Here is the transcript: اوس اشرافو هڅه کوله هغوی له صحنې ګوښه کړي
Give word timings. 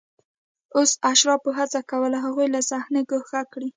اوس 0.75 0.91
اشرافو 1.11 1.49
هڅه 1.59 1.79
کوله 1.89 2.17
هغوی 2.25 2.47
له 2.55 2.61
صحنې 2.69 3.01
ګوښه 3.09 3.41
کړي 3.53 3.69